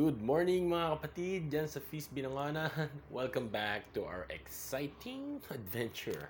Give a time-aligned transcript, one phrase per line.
[0.00, 2.08] Good morning mga kapatid dyan sa Feast.
[3.12, 6.24] Welcome back to our exciting adventure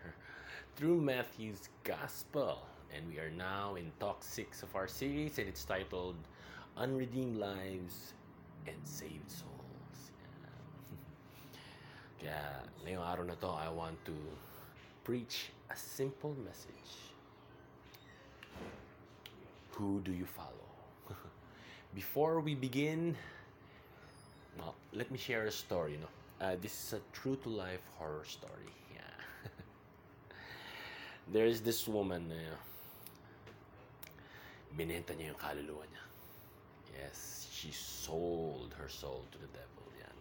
[0.75, 2.67] through Matthew's Gospel.
[2.91, 6.19] And we are now in talk 6 of our series and it's titled
[6.75, 8.19] Unredeemed Lives
[8.67, 9.99] and Saved Souls.
[12.19, 14.19] Kaya ngayong araw na to, I want to
[15.07, 17.15] preach a simple message.
[19.79, 20.75] Who do you follow?
[21.95, 23.15] Before we begin,
[24.93, 25.99] let me share a story.
[26.01, 28.73] No, uh, this is a true to life horror story.
[28.95, 29.51] Yeah,
[31.33, 32.59] there is this woman na
[34.77, 36.05] binenta niya yung kaluluwa niya.
[36.99, 39.85] Yes, she sold her soul to the devil.
[39.99, 40.19] Yan.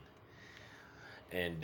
[1.31, 1.59] And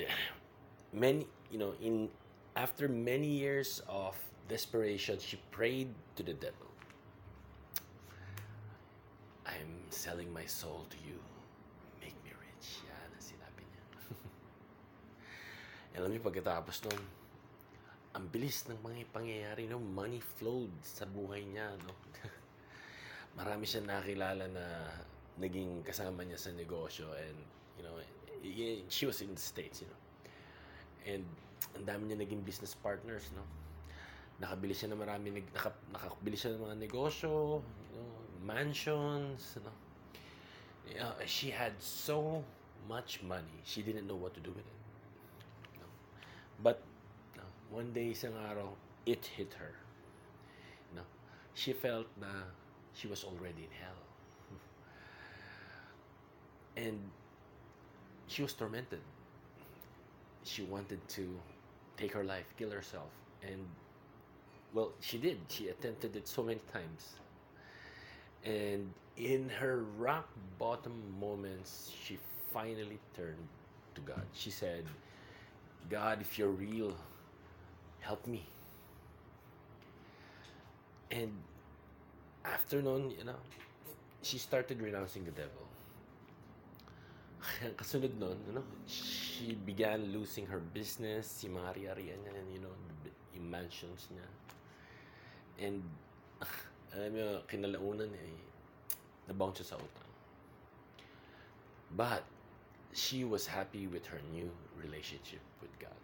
[0.94, 2.10] many, you know, in
[2.56, 4.16] after many years of
[4.48, 6.70] desperation, she prayed to the devil.
[9.46, 11.20] I'm selling my soul to you.
[15.96, 17.02] Alam niyo, pagkatapos nun,
[18.16, 19.80] ang bilis ng mga pangyayari, no?
[19.80, 21.72] money flowed sa buhay niya.
[21.84, 21.92] No?
[23.40, 24.66] Marami siya nakilala na
[25.40, 27.40] naging kasama niya sa negosyo and,
[27.80, 27.96] you know,
[28.88, 30.02] she was in the States, you know.
[31.06, 31.24] And
[31.76, 33.44] ang dami niya naging business partners, no?
[34.40, 38.12] Nakabili siya ng marami, nag- naka, nakabili siya ng mga negosyo, you know,
[38.44, 39.72] mansions, no?
[40.88, 42.44] Yeah, she had so
[42.88, 44.85] much money, she didn't know what to do with it.
[46.62, 46.82] But
[47.70, 48.70] one day, isang araw,
[49.06, 49.76] it hit her.
[51.56, 52.28] She felt na
[52.94, 54.02] she was already in hell.
[56.78, 57.00] And
[58.28, 59.00] she was tormented.
[60.44, 61.40] She wanted to
[61.96, 63.10] take her life, kill herself.
[63.42, 63.66] And,
[64.74, 65.40] well, she did.
[65.48, 67.16] She attempted it so many times.
[68.44, 70.28] And in her rock
[70.60, 72.20] bottom moments, she
[72.52, 73.48] finally turned
[73.96, 74.28] to God.
[74.34, 74.84] She said,
[75.90, 76.94] God, if you're real,
[78.00, 78.44] help me.
[81.12, 81.32] And
[82.44, 83.36] after noon, you know,
[84.22, 85.66] she started renouncing the devil.
[87.78, 92.74] Kasunod nun, you know, she began losing her business, si mga ari-arian niya, you know,
[93.38, 94.28] yung mansions niya.
[95.62, 95.84] And,
[96.98, 98.34] alam mo, kinalaunan eh,
[99.30, 100.10] nabounce sa utang.
[101.94, 102.26] But,
[102.96, 104.50] she was happy with her new
[104.82, 106.00] relationship with God.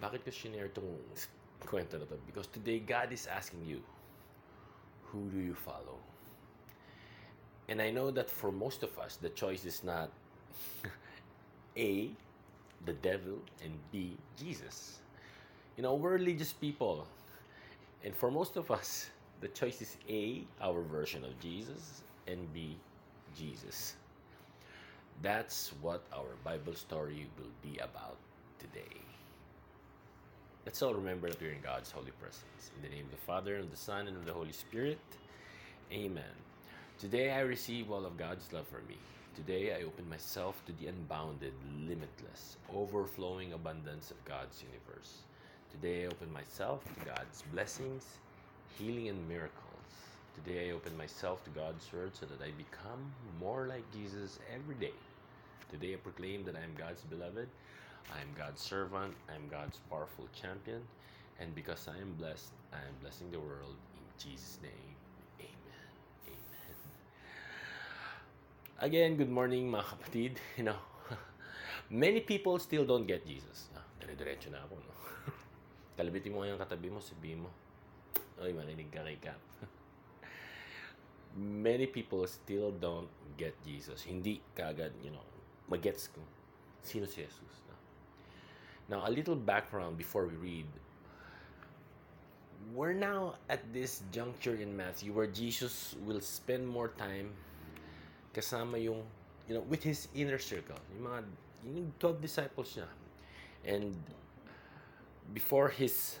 [0.00, 0.88] Bakit ko shinare itong
[1.68, 2.16] kwento na to?
[2.26, 3.84] Because today, God is asking you,
[5.12, 6.00] who do you follow?
[7.68, 10.10] And I know that for most of us, the choice is not
[11.76, 12.10] A,
[12.84, 15.00] the devil, and B, Jesus.
[15.76, 17.06] You know, we're religious people.
[18.04, 22.76] And for most of us, the choice is A, our version of Jesus, and B,
[23.36, 23.96] Jesus.
[25.22, 28.16] That's what our Bible story will be about
[28.58, 29.00] today.
[30.66, 32.70] Let's all remember that we're in God's holy presence.
[32.76, 34.98] In the name of the Father, and of the Son, and of the Holy Spirit.
[35.92, 36.24] Amen.
[36.98, 38.96] Today I receive all of God's love for me.
[39.34, 45.22] Today I open myself to the unbounded, limitless, overflowing abundance of God's universe.
[45.70, 48.04] Today I open myself to God's blessings,
[48.78, 49.63] healing, and miracles.
[50.34, 54.74] Today I open myself to God's word so that I become more like Jesus every
[54.74, 54.98] day.
[55.70, 57.46] Today I proclaim that I am God's beloved,
[58.10, 60.82] I am God's servant, I am God's powerful champion,
[61.38, 64.98] and because I am blessed, I am blessing the world in Jesus' name.
[65.38, 65.86] Amen.
[66.26, 66.76] Amen.
[68.82, 70.32] Again, good morning mga kapatid.
[70.58, 70.80] You know,
[71.90, 73.70] many people still don't get Jesus.
[73.78, 74.94] Ah, dire-diretso na ako, no?
[75.96, 77.54] Kalabitin mo yung katabi mo, sabihin mo,
[78.42, 79.38] Oy, makinig ka kay Cap.
[81.36, 84.02] Many people still don't get Jesus.
[84.02, 85.26] Hindi kagad, you know,
[85.68, 86.24] magets kung
[86.82, 87.54] sino si Jesus.
[87.68, 87.76] No?
[88.96, 90.66] Now, a little background before we read.
[92.72, 97.30] We're now at this juncture in Matthew where Jesus will spend more time
[98.32, 99.02] kasama yung,
[99.48, 100.78] you know, with his inner circle.
[100.96, 101.20] Yung mga,
[101.64, 102.88] yung 12 disciples niya.
[103.64, 103.96] And
[105.32, 106.16] before his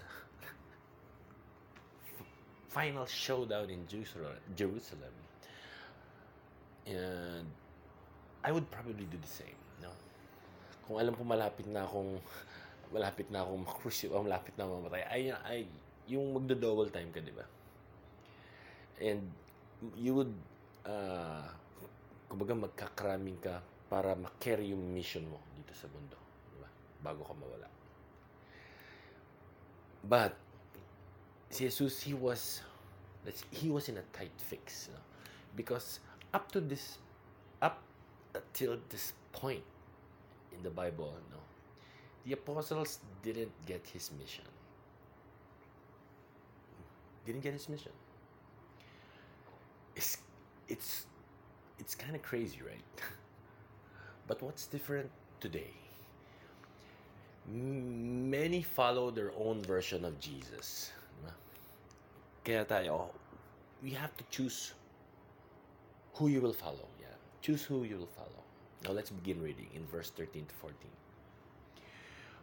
[2.74, 5.14] final showdown in Jerusalem,
[6.90, 7.46] and
[8.42, 9.94] I would probably do the same, no?
[10.82, 12.18] Kung alam ko malapit na akong
[12.94, 15.60] malapit na akong makrusi o malapit na mamatay, ay, ay
[16.10, 17.46] yung magdo-double time ka, di ba?
[18.98, 19.22] And
[19.94, 20.34] you would
[20.84, 21.46] uh,
[22.26, 26.18] kumbaga magkakraming ka para makarry yung mission mo dito sa mundo,
[26.50, 26.68] di ba?
[27.06, 27.70] Bago ka mawala.
[30.04, 30.43] But
[31.52, 32.62] Jesus, he was
[33.50, 35.00] he was in a tight fix, no?
[35.56, 36.00] because
[36.34, 36.98] up to this
[37.62, 37.82] up
[38.52, 39.62] till this point
[40.52, 41.38] in the Bible, no,
[42.26, 44.44] the apostles didn't get his mission.
[47.26, 47.92] Didn't get his mission.
[49.96, 50.18] It's
[50.68, 51.06] it's
[51.78, 53.02] it's kind of crazy, right?
[54.28, 55.70] but what's different today?
[57.46, 60.92] Many follow their own version of Jesus.
[62.44, 62.50] Ba?
[62.50, 63.08] Kaya tayo,
[63.82, 64.74] we have to choose
[66.14, 66.88] who you will follow.
[67.00, 67.16] Yeah.
[67.42, 68.42] Choose who you will follow.
[68.84, 70.76] Now let's begin reading in verse 13 to 14.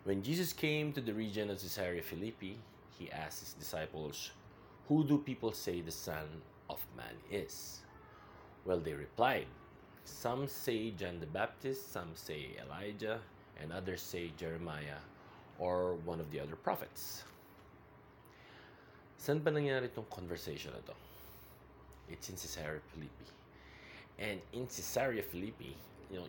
[0.03, 2.57] When Jesus came to the region of Caesarea Philippi,
[2.97, 4.31] he asked his disciples,
[4.87, 6.25] Who do people say the Son
[6.69, 7.81] of Man is?
[8.65, 9.45] Well, they replied,
[10.05, 13.21] Some say John the Baptist, some say Elijah,
[13.61, 15.01] and others say Jeremiah
[15.59, 17.23] or one of the other prophets.
[19.21, 20.97] Saan ba nangyari itong conversation na to?
[22.09, 23.27] It's in Caesarea Philippi.
[24.17, 25.77] And in Caesarea Philippi,
[26.09, 26.25] you know,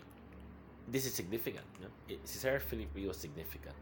[0.93, 1.65] this is significant.
[1.81, 1.89] No?
[2.05, 3.75] It, Caesarea Philippi was significant.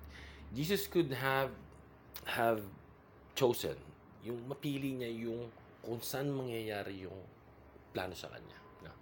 [0.55, 1.51] Jesus could have
[2.23, 2.63] have
[3.35, 3.75] chosen
[4.23, 5.51] yung mapili niya yung
[5.83, 7.19] kung saan mangyayari yung
[7.91, 8.59] plano sa kanya.
[8.87, 8.95] No?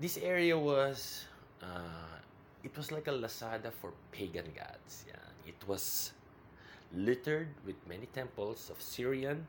[0.00, 1.28] This area was
[1.60, 2.16] uh,
[2.64, 5.04] it was like a Lazada for pagan gods.
[5.04, 5.20] Yeah.
[5.44, 6.15] It was
[6.94, 9.46] littered with many temples of Syrian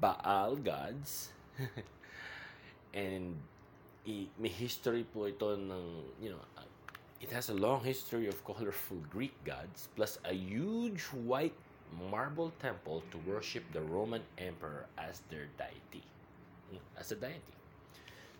[0.00, 1.30] Baal gods.
[2.94, 3.36] and
[4.06, 6.42] may history po ito ng, you know,
[7.22, 11.54] it has a long history of colorful Greek gods plus a huge white
[12.10, 16.02] marble temple to worship the Roman emperor as their deity,
[16.70, 17.54] hmm, as a deity.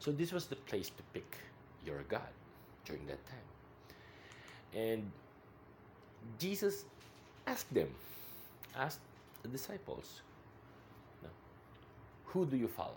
[0.02, 1.38] So this was the place to pick
[1.86, 2.32] your god
[2.84, 3.48] during that time.
[4.74, 5.10] And
[6.38, 6.84] Jesus
[7.46, 7.88] asked them,
[8.76, 9.00] asked
[9.42, 10.22] the disciples,
[12.32, 12.96] who do you follow?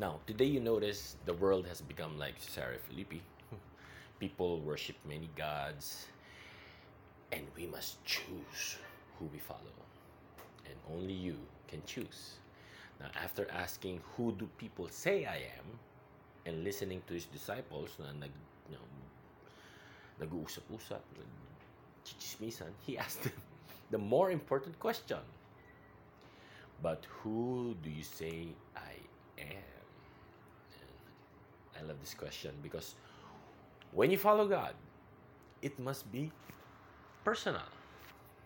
[0.00, 3.22] Now, today you notice the world has become like Caesarea Philippi.
[4.18, 6.06] People worship many gods,
[7.30, 8.78] and we must choose
[9.18, 9.78] who we follow.
[10.66, 11.36] And only you
[11.68, 12.38] can choose.
[12.98, 15.78] Now, after asking who do people say I am,
[16.46, 18.30] and listening to his disciples na nag,
[18.68, 21.02] you know, nag-uusap-usap,
[22.86, 23.51] he asked them
[23.92, 25.20] the more important question.
[26.82, 28.98] But who do you say I
[29.38, 29.70] am?
[31.78, 32.96] I love this question because
[33.92, 34.74] when you follow God,
[35.60, 36.32] it must be
[37.22, 37.68] personal.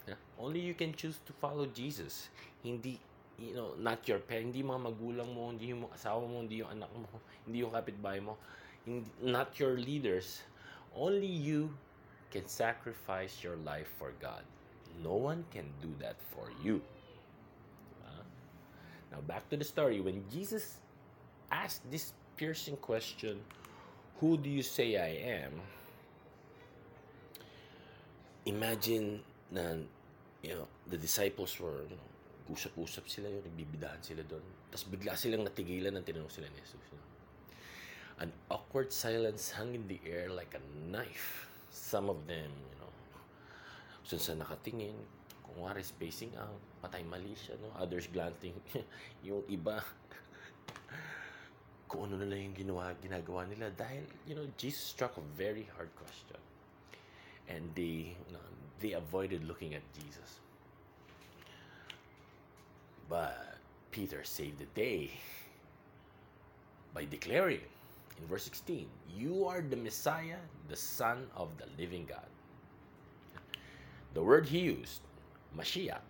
[0.06, 0.14] Yeah?
[0.38, 2.28] Only you can choose to follow Jesus.
[2.62, 3.00] Hindi,
[3.38, 6.70] you know, not your parents, hindi mga magulang mo, hindi yung asawa mo, hindi yung
[6.76, 7.08] anak mo,
[7.46, 8.36] hindi yung kapitbahay mo,
[8.84, 10.42] hindi, not your leaders.
[10.92, 11.72] Only you
[12.30, 14.44] can sacrifice your life for God.
[15.02, 16.80] No one can do that for you.
[18.00, 18.22] Diba?
[19.12, 20.00] Now, back to the story.
[20.00, 20.80] When Jesus
[21.50, 23.40] asked this piercing question,
[24.20, 25.60] Who do you say I am?
[28.46, 29.20] Imagine
[29.52, 29.76] na,
[30.40, 32.08] you know, the disciples were, you know,
[32.48, 34.40] usap-usap sila yun, nagbibidahan sila doon.
[34.72, 36.80] Tapos bigla silang natigilan ng tinanong sila ni Jesus.
[38.16, 41.52] An awkward silence hung in the air like a knife.
[41.68, 42.88] Some of them, you know,
[44.14, 44.94] saan nakatingin,
[45.42, 47.74] kung wari spacing out, patay mali siya, no?
[47.82, 48.54] Others glancing,
[49.26, 49.82] yung iba,
[51.90, 53.74] kung ano na lang yung ginawa, ginagawa nila.
[53.74, 56.38] Dahil, you know, Jesus struck a very hard question.
[57.50, 58.46] And they, you know,
[58.78, 60.42] they avoided looking at Jesus.
[63.08, 63.58] But
[63.90, 65.10] Peter saved the day
[66.92, 67.62] by declaring
[68.18, 72.26] in verse 16, You are the Messiah, the Son of the living God.
[74.16, 75.02] The word he used,
[75.54, 76.00] Mashiach,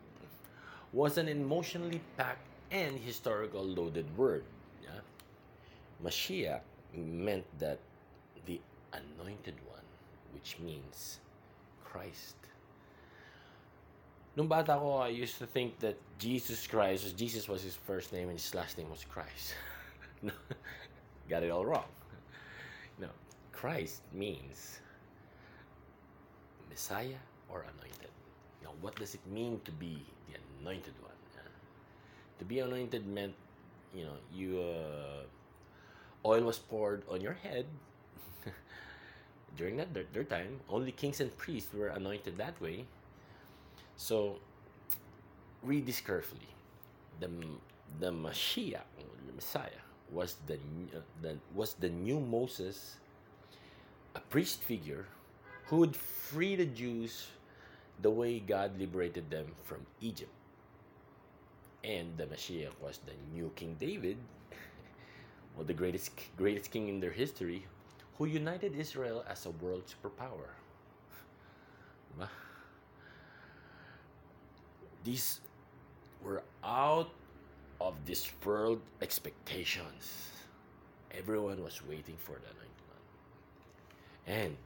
[0.93, 4.45] was an emotionally packed and historical loaded word.
[4.81, 5.03] Yeah?
[6.05, 6.61] Mashiach
[6.95, 7.81] meant that
[8.47, 8.61] the
[8.93, 9.83] anointed one,
[10.33, 11.19] which means
[11.83, 12.37] Christ.
[14.37, 18.29] Nung bata ko, I used to think that Jesus Christ, Jesus was his first name
[18.31, 19.55] and his last name was Christ.
[21.29, 21.91] Got it all wrong.
[23.01, 23.09] No,
[23.51, 24.79] Christ means
[26.71, 28.11] Messiah or anointed.
[28.63, 31.13] Now, what does it mean to be the anointed one?
[32.39, 33.35] To be anointed meant,
[33.95, 35.25] you know, you uh,
[36.25, 37.67] oil was poured on your head.
[39.57, 42.85] During that their, their time, only kings and priests were anointed that way.
[43.97, 44.37] So,
[45.63, 46.49] read this carefully.
[47.21, 47.31] The
[48.01, 48.85] the Mashiach,
[49.27, 49.81] the Messiah,
[50.13, 50.61] was the
[50.93, 52.97] uh, the was the new Moses,
[54.15, 55.07] a priest figure,
[55.73, 57.29] who would free the Jews
[58.03, 60.31] the way God liberated them from Egypt.
[61.85, 64.17] And the Mashiach was the new King David,
[65.57, 67.67] well, the greatest greatest king in their history,
[68.19, 70.51] who united Israel as a world superpower.
[75.05, 75.41] These
[76.23, 77.11] were out
[77.81, 80.31] of this world expectations.
[81.17, 82.67] Everyone was waiting for the anointed.
[84.27, 84.57] And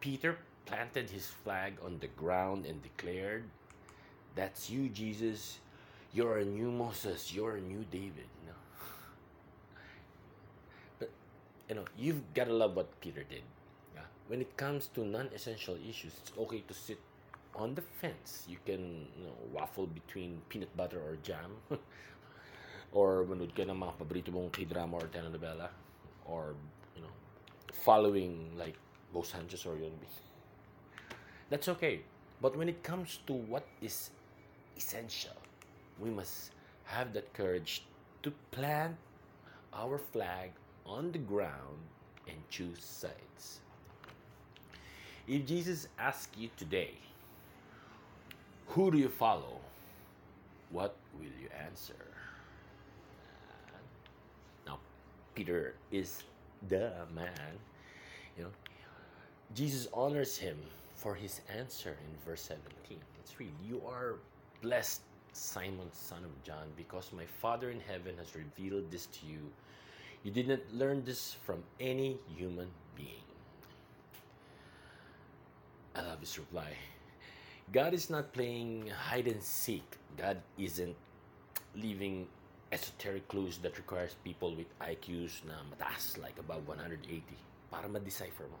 [0.00, 3.44] Peter planted his flag on the ground and declared,
[4.34, 5.60] That's you, Jesus.
[6.12, 7.32] You're a new Moses.
[7.32, 8.28] You're a new David.
[8.42, 8.60] You know?
[10.98, 11.10] But,
[11.68, 13.42] you know, you've got to love what Peter did.
[13.94, 14.02] Yeah?
[14.28, 16.98] When it comes to non essential issues, it's okay to sit
[17.54, 18.44] on the fence.
[18.48, 21.56] You can you know, waffle between peanut butter or jam.
[22.92, 25.68] or manood ka ng mga paborito mong k-drama or telenovela.
[26.26, 26.52] Or,
[26.96, 27.14] you know,
[27.72, 28.76] following like
[29.12, 30.26] Bo Sanchez or Hyun Bin.
[31.50, 32.00] That's okay.
[32.40, 34.10] But when it comes to what is
[34.76, 35.36] essential,
[35.98, 36.50] we must
[36.84, 37.84] have that courage
[38.22, 38.96] to plant
[39.72, 40.50] our flag
[40.84, 41.78] on the ground
[42.28, 43.60] and choose sides.
[45.28, 46.94] If Jesus asks you today,
[48.68, 49.60] who do you follow?
[50.70, 51.94] What will you answer?
[53.48, 53.78] Uh,
[54.66, 54.78] now,
[55.34, 56.22] Peter is
[56.68, 57.58] the man.
[58.36, 58.50] You know,
[59.54, 60.58] Jesus honors him
[60.96, 62.98] for his answer in verse 17.
[63.18, 63.52] Let's read.
[63.62, 64.16] You are
[64.62, 69.52] blessed, Simon, son of John, because my Father in heaven has revealed this to you.
[70.24, 73.22] You did not learn this from any human being.
[75.94, 76.72] I love his reply.
[77.72, 79.84] God is not playing hide and seek.
[80.16, 80.96] God isn't
[81.74, 82.26] leaving
[82.72, 87.22] esoteric clues that requires people with IQs na mataas, like above 180,
[87.70, 88.58] para ma-decipher mo.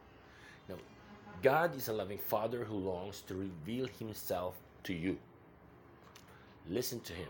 [1.46, 5.16] God is a loving Father who longs to reveal Himself to you.
[6.68, 7.28] Listen to Him.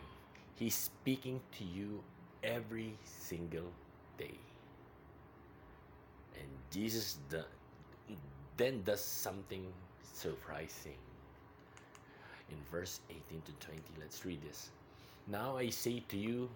[0.54, 2.02] He's speaking to you
[2.42, 3.70] every single
[4.16, 4.38] day.
[6.34, 7.18] And Jesus
[8.56, 9.66] then does something
[10.14, 10.96] surprising.
[12.48, 14.70] In verse 18 to 20, let's read this.
[15.28, 16.48] Now I say to you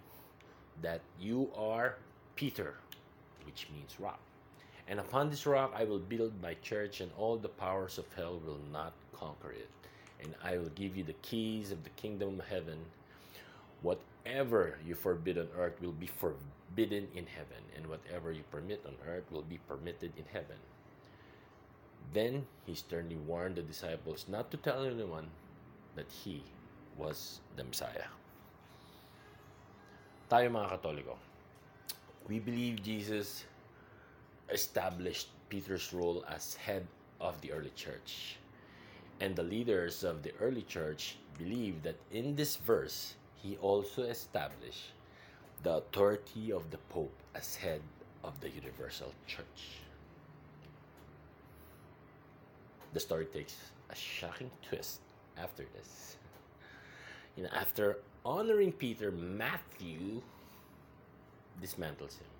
[0.80, 1.96] that you are
[2.36, 2.76] Peter,
[3.44, 4.18] which means rock.
[4.88, 8.40] And upon this rock I will build my church, and all the powers of hell
[8.44, 9.68] will not conquer it.
[10.22, 12.78] And I will give you the keys of the kingdom of heaven.
[13.82, 18.94] Whatever you forbid on earth will be forbidden in heaven, and whatever you permit on
[19.08, 20.58] earth will be permitted in heaven.
[22.12, 25.28] Then he sternly warned the disciples not to tell anyone
[25.94, 26.42] that he
[26.98, 28.10] was the Messiah.
[30.30, 31.16] Tayo mga Katoliko,
[32.28, 33.44] we believe Jesus
[34.52, 36.86] established Peter's role as head
[37.20, 38.36] of the early church.
[39.20, 44.92] And the leaders of the early church believe that in this verse, he also established
[45.62, 47.82] the authority of the Pope as head
[48.24, 49.80] of the universal church.
[52.92, 53.54] The story takes
[53.90, 55.00] a shocking twist
[55.38, 56.16] after this.
[57.36, 60.22] You know, after honoring Peter, Matthew
[61.62, 62.39] dismantles him.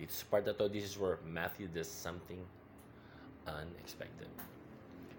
[0.00, 2.40] Dito sa part na to, this is where Matthew does something
[3.46, 4.30] unexpected.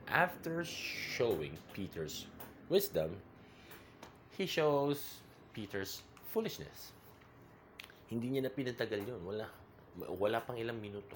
[0.07, 2.27] After showing Peter's
[2.67, 3.15] wisdom,
[4.35, 5.21] he shows
[5.53, 6.03] Peter's
[6.33, 6.91] foolishness.
[8.09, 9.21] Hindi niya na pinatagal yun.
[9.23, 9.47] Wala,
[10.19, 11.15] wala pang ilang minuto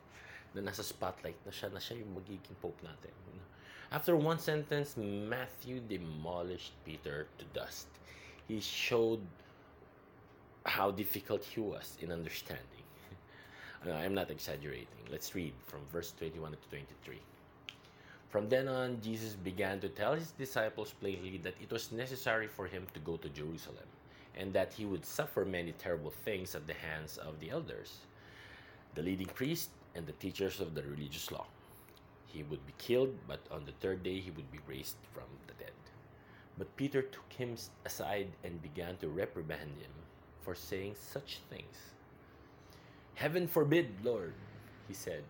[0.54, 3.12] na nasa spotlight na siya, na siya yung magiging pope natin.
[3.90, 7.88] After one sentence, Matthew demolished Peter to dust.
[8.46, 9.18] He showed
[10.64, 12.79] how difficult he was in understanding.
[13.86, 14.86] No, I'm not exaggerating.
[15.10, 17.18] Let's read from verse 21 to 23.
[18.28, 22.66] From then on, Jesus began to tell his disciples plainly that it was necessary for
[22.66, 23.88] him to go to Jerusalem
[24.36, 27.96] and that he would suffer many terrible things at the hands of the elders,
[28.94, 31.46] the leading priests, and the teachers of the religious law.
[32.26, 35.54] He would be killed, but on the third day he would be raised from the
[35.54, 35.72] dead.
[36.58, 39.90] But Peter took him aside and began to reprimand him
[40.42, 41.90] for saying such things.
[43.20, 44.32] Heaven forbid, Lord,
[44.88, 45.22] he said.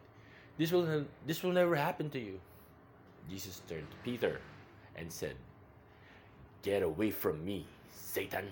[0.56, 2.38] This will, this will never happen to you.
[3.28, 4.38] Jesus turned to Peter
[4.94, 5.35] and said,
[6.62, 8.47] Get away from me, Satan.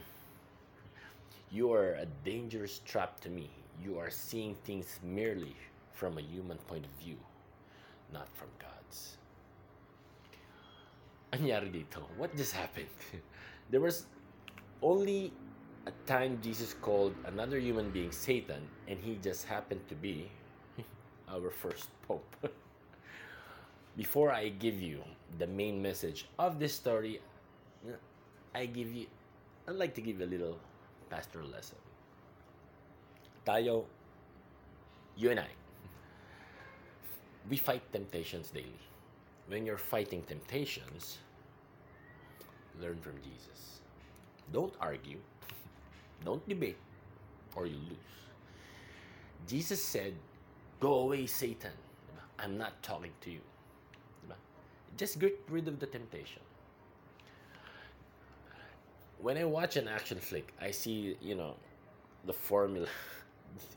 [1.52, 3.48] You are a dangerous trap to me.
[3.80, 5.54] You are seeing things merely
[5.92, 7.16] from a human point of view,
[8.12, 9.18] not from God's.
[11.32, 11.84] Anyari?
[12.16, 12.90] What just happened?
[13.70, 14.06] there was
[14.82, 15.32] only
[15.88, 20.28] a time Jesus called another human being Satan, and he just happened to be
[21.32, 22.28] our first pope.
[23.96, 25.00] Before I give you
[25.38, 27.20] the main message of this story,
[28.54, 29.06] I give you
[29.66, 30.56] I'd like to give you a little
[31.10, 31.76] pastoral lesson.
[33.44, 33.84] tayo,
[35.16, 35.48] you and I,
[37.48, 38.80] we fight temptations daily.
[39.48, 41.18] When you're fighting temptations,
[42.80, 43.80] learn from Jesus.
[44.52, 45.20] Don't argue,
[46.24, 46.76] don't debate,
[47.54, 48.12] or you lose.
[49.46, 50.14] Jesus said,
[50.80, 51.74] Go away, Satan.
[52.38, 53.40] I'm not talking to you.
[54.96, 56.42] Just get rid of the temptation.
[59.20, 61.54] When I watch an action flick, I see, you know,
[62.26, 62.86] the formula.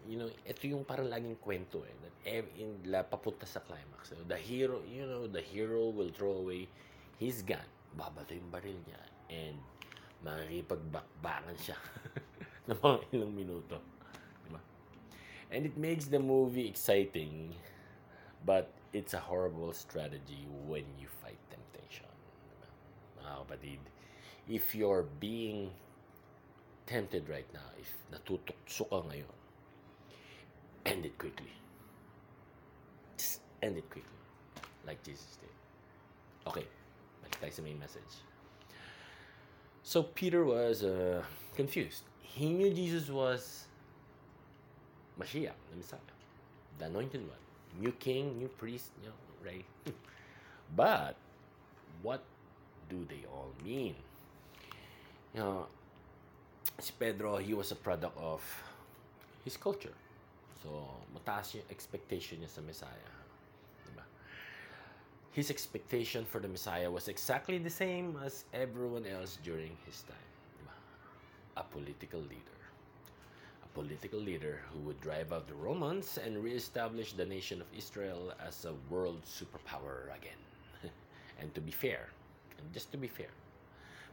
[0.04, 1.96] You know, ito yung parang laging kwento eh.
[2.04, 4.12] That in, la, papunta sa climax.
[4.12, 6.68] So, the hero, you know, the hero will throw away
[7.16, 7.64] his gun.
[7.96, 9.00] Babato yung baril niya.
[9.32, 9.58] And
[10.22, 11.78] makikipagbakbakan siya
[12.68, 13.78] ng mga ilang minuto.
[14.46, 14.62] Diba?
[15.50, 17.56] And it makes the movie exciting,
[18.46, 22.10] but it's a horrible strategy when you fight temptation.
[22.52, 22.70] Diba?
[23.24, 23.82] Mga kapatid,
[24.50, 25.72] if you're being
[26.86, 29.36] tempted right now, if natutukso ka ngayon,
[30.86, 31.54] end it quickly.
[33.18, 34.20] Just end it quickly.
[34.86, 35.56] Like Jesus did.
[36.50, 36.66] Okay,
[37.22, 38.26] balik tayo sa main message.
[39.86, 41.24] So Peter was uh,
[41.56, 42.11] confused.
[42.22, 43.66] He knew Jesus was
[45.20, 46.00] Mashiach, the Messiah,
[46.80, 47.38] the anointed one,
[47.80, 49.66] new king, new priest, you know, right?
[50.76, 51.16] but
[52.02, 52.24] what
[52.90, 53.96] do they all mean?
[55.34, 55.68] You know,
[56.80, 58.42] si Pedro, he was a product of
[59.44, 59.94] his culture.
[60.64, 60.70] So,
[61.16, 63.14] mataas yung expectation niya sa Messiah.
[63.90, 64.06] Diba?
[65.32, 70.31] His expectation for the Messiah was exactly the same as everyone else during his time.
[71.62, 72.60] A political leader.
[73.62, 78.34] A political leader who would drive out the Romans and reestablish the nation of Israel
[78.42, 80.42] as a world superpower again.
[81.40, 82.10] and to be fair,
[82.58, 83.30] and just to be fair,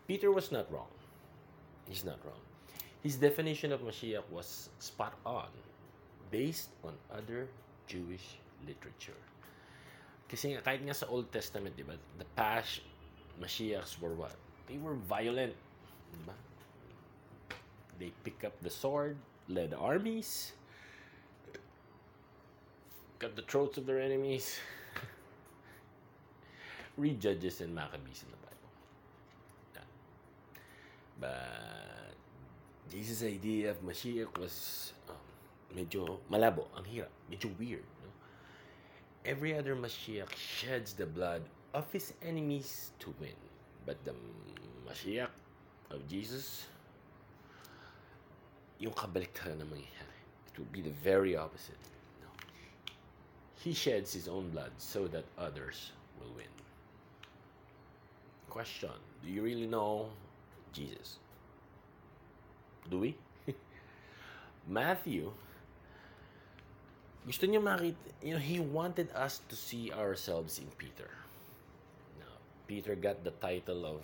[0.06, 0.92] Peter was not wrong.
[1.88, 2.44] He's not wrong.
[3.02, 5.48] His definition of Mashiach was spot on
[6.30, 7.48] based on other
[7.86, 8.36] Jewish
[8.68, 9.16] literature.
[10.28, 12.84] Kasi nga, kahit nga sa Old Testament, di ba, the past
[13.40, 14.36] Mashiachs were what?
[14.68, 15.56] They were violent.
[16.12, 16.36] Di ba?
[17.98, 19.16] They pick up the sword,
[19.48, 20.52] led armies,
[23.18, 24.56] cut the throats of their enemies.
[26.96, 28.70] Read Judges and Maccabees in the Bible.
[29.74, 29.80] Yeah.
[31.20, 32.14] But
[32.90, 35.16] Jesus' idea of Mashiach was um,
[35.76, 37.84] medyo malabo, ang hirap, medyo weird.
[38.00, 38.08] No?
[39.26, 41.42] Every other Mashiach sheds the blood
[41.74, 43.36] of his enemies to win.
[43.84, 44.14] But the
[44.88, 45.28] Mashiach
[45.90, 46.68] of Jesus, yung kabaliktaran na mangyayari.
[48.80, 51.78] It will be the very opposite.
[52.22, 52.28] No.
[53.56, 56.46] He sheds his own blood so that others will win.
[58.48, 58.90] Question
[59.24, 60.06] Do you really know
[60.72, 61.18] Jesus?
[62.88, 63.16] Do we?
[64.68, 65.32] Matthew,
[67.26, 71.10] gusto niya makita, you know, he wanted us to see ourselves in Peter.
[72.18, 72.32] Now,
[72.66, 74.00] Peter got the title of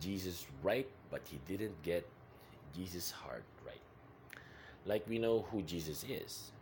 [0.00, 2.06] Jesus right, but he didn't get
[2.76, 3.80] Jesus' heart right.
[4.84, 6.52] Like we know who Jesus is.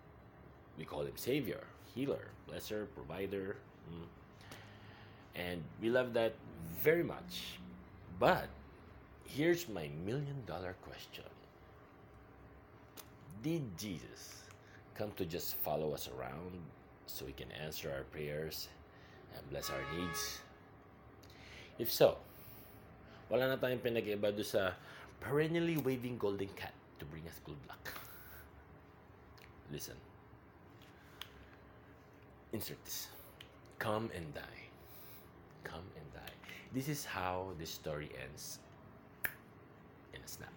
[0.78, 3.56] We call him Savior, Healer, Blesser, Provider.
[3.90, 4.06] mm.
[5.34, 6.34] And we love that
[6.78, 7.58] very much.
[8.22, 8.46] But
[9.26, 11.26] here's my million dollar question
[13.42, 14.46] Did Jesus
[14.94, 16.54] come to just follow us around
[17.06, 18.68] so he can answer our prayers
[19.34, 20.38] and bless our needs?
[21.78, 22.16] If so,
[23.26, 24.78] wala na tayong pinag-iba doon sa
[25.24, 27.88] perennially waving golden cat to bring us good luck.
[29.72, 29.94] Listen.
[32.52, 33.08] Insert this.
[33.78, 34.62] Come and die.
[35.64, 36.34] Come and die.
[36.72, 38.58] This is how this story ends
[40.12, 40.52] in a snap.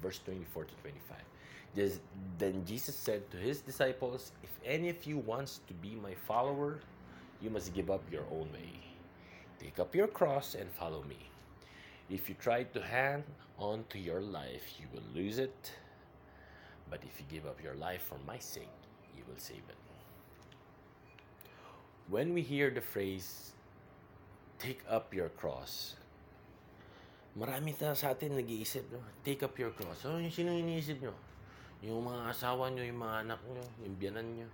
[0.00, 1.16] Verse 24 to 25.
[1.76, 2.00] Just,
[2.38, 6.78] then Jesus said to his disciples, If any of you wants to be my follower,
[7.42, 8.80] you must give up your own way.
[9.60, 11.18] Take up your cross and follow me.
[12.08, 13.24] If you try to hang
[13.60, 15.72] on to your life, you will lose it.
[16.88, 18.72] But if you give up your life for my sake,
[19.12, 19.76] you will save it.
[22.08, 23.52] When we hear the phrase,
[24.56, 26.00] take up your cross,
[27.36, 29.04] marami ta sa atin nag-iisip, no?
[29.20, 30.08] take up your cross.
[30.08, 31.12] Oh, yung sino iniisip nyo?
[31.84, 34.48] Yung mga asawa nyo, yung mga anak nyo, yung biyanan nyo.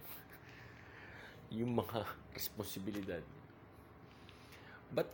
[1.60, 2.08] yung mga
[2.38, 3.20] responsibilidad.
[4.88, 5.12] But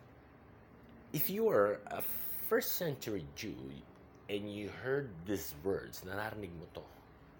[1.14, 2.02] if you are a
[2.50, 3.54] first century Jew
[4.28, 6.82] and you heard these words, nararinig mo to,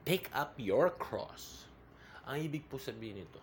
[0.06, 1.66] take up your cross.
[2.30, 3.42] Ang ibig po sabihin nito,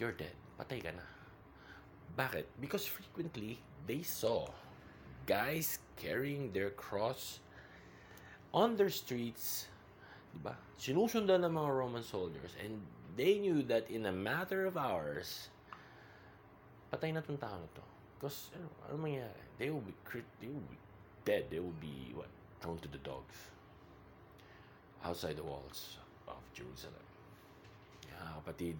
[0.00, 0.32] you're dead.
[0.56, 1.04] Patay ka na.
[2.16, 2.48] Bakit?
[2.56, 4.48] Because frequently, they saw
[5.28, 7.44] guys carrying their cross
[8.56, 9.68] on their streets,
[10.32, 10.56] di ba?
[10.80, 12.80] Sinusundan ng mga Roman soldiers and
[13.20, 15.52] they knew that in a matter of hours,
[16.88, 17.97] patay na tong tao na to.
[18.18, 19.46] Because, ano, ano mangyayari?
[19.58, 20.78] They will be, crit- they will be
[21.24, 21.46] dead.
[21.50, 22.26] They will be, what,
[22.60, 23.34] thrown to the dogs.
[25.04, 27.06] Outside the walls of Jerusalem.
[28.10, 28.74] Yeah, kapatid.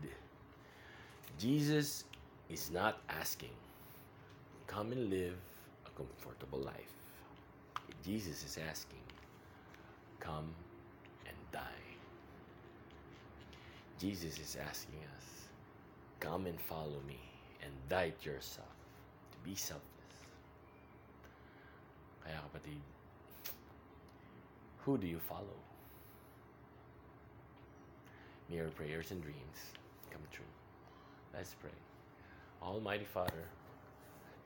[1.38, 2.02] Jesus
[2.50, 3.54] is not asking,
[4.66, 5.38] come and live
[5.86, 6.98] a comfortable life.
[8.04, 9.06] Jesus is asking,
[10.18, 10.50] come
[11.26, 11.86] and die.
[14.00, 15.26] Jesus is asking us,
[16.20, 17.20] come and follow me
[17.62, 18.67] and die to yourself,
[19.48, 20.16] be selfless.
[22.22, 22.80] Kaya kapatid,
[24.84, 25.56] who do you follow?
[28.50, 29.58] May your prayers and dreams
[30.10, 30.52] come true.
[31.32, 31.78] Let's pray.
[32.62, 33.48] Almighty Father,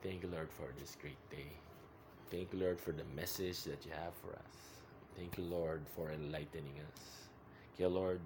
[0.01, 1.51] thank you, Lord, for this great day.
[2.31, 4.55] Thank you, Lord, for the message that you have for us.
[5.17, 7.01] Thank you, Lord, for enlightening us.
[7.77, 8.21] Dear Lord,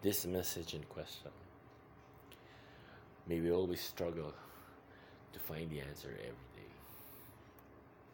[0.00, 1.30] this message in question,
[3.28, 4.32] may we always struggle
[5.32, 6.72] to find the answer every day.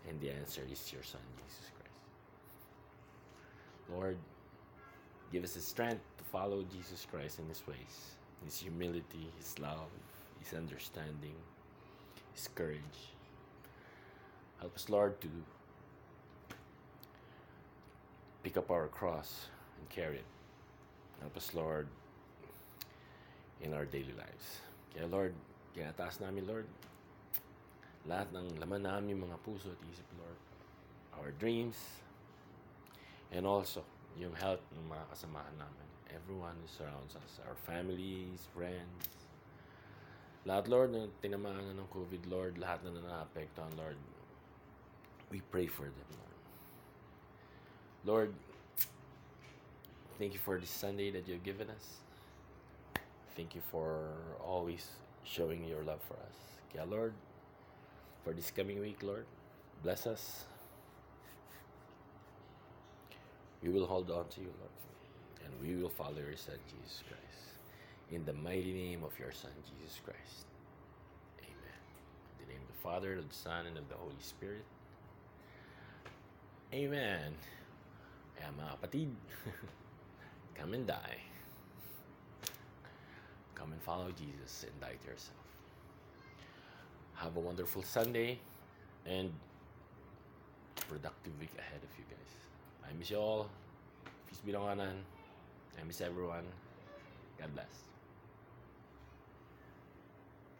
[0.08, 1.90] And the answer is your Son, Jesus Christ.
[3.92, 4.16] Lord,
[5.32, 9.90] give us the strength to follow Jesus Christ in his ways, his humility, his love,
[10.38, 11.34] his understanding,
[12.34, 13.14] his courage.
[14.60, 15.28] Help us, Lord, to
[18.42, 19.46] pick up our cross
[19.78, 20.24] and carry it.
[21.20, 21.88] Help us, Lord,
[23.60, 24.60] in our daily lives.
[24.94, 25.34] Kaya, Lord,
[25.74, 26.66] kaya taas namin, Lord,
[28.06, 30.40] lahat ng laman namin mga puso at isip, Lord,
[31.18, 31.76] our dreams,
[33.34, 33.82] and also
[34.14, 35.86] yung health ng mga kasamahan namin.
[36.14, 39.10] Everyone who surrounds us, our families, friends,
[40.46, 43.98] lahat, Lord, na tinamaan na ng COVID, Lord, lahat na naapektuhan, Lord,
[45.26, 46.38] we pray for them, Lord.
[48.06, 48.30] Lord,
[50.22, 51.98] thank you for this Sunday that you've given us.
[53.34, 54.86] Thank you for always
[55.26, 56.38] showing your love for us.
[56.70, 57.12] Kaya, Lord,
[58.26, 59.24] for this coming week, Lord,
[59.84, 60.46] bless us.
[63.62, 67.54] We will hold on to you, Lord, and we will follow your Son, Jesus Christ.
[68.10, 70.46] In the mighty name of your Son, Jesus Christ.
[71.38, 71.78] Amen.
[72.40, 74.64] In the name of the Father, of the Son, and of the Holy Spirit.
[76.74, 77.32] Amen.
[78.40, 79.06] Kaya mga
[80.56, 81.20] come and die.
[83.54, 85.45] Come and follow Jesus and die to yourself.
[87.16, 88.38] Have a wonderful Sunday
[89.06, 89.32] and
[90.88, 92.88] productive week ahead of you guys.
[92.88, 93.48] I miss you all.
[94.28, 94.68] Peace be long
[95.80, 96.44] I miss everyone.
[97.38, 97.85] God bless.